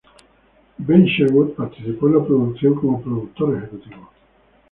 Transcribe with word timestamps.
Ben 0.79 1.05
Sherwood 1.05 1.51
participó 1.53 2.07
en 2.07 2.15
la 2.17 2.25
producción 2.25 2.73
como 2.73 3.03
productor 3.03 3.55
ejecutivo. 3.55 4.09